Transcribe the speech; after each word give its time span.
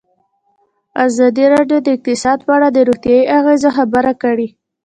ازادي 1.05 1.45
راډیو 1.53 1.77
د 1.83 1.87
اقتصاد 1.95 2.39
په 2.45 2.51
اړه 2.57 2.67
د 2.71 2.77
روغتیایي 2.89 3.31
اغېزو 3.39 3.69
خبره 3.77 4.13
کړې. 4.23 4.47